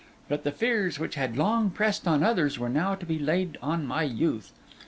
[0.27, 3.85] But the fears which had long pressed on others were now to be laid on
[3.85, 4.51] my youth.